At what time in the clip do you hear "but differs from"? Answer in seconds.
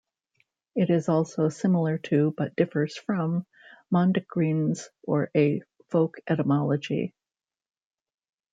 2.35-3.45